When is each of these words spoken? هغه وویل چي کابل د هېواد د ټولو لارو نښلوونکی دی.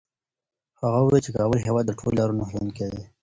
هغه 0.81 0.99
وویل 1.01 1.23
چي 1.25 1.31
کابل 1.37 1.57
د 1.59 1.63
هېواد 1.67 1.85
د 1.87 1.91
ټولو 1.99 2.17
لارو 2.19 2.37
نښلوونکی 2.39 2.85
دی. 2.93 3.03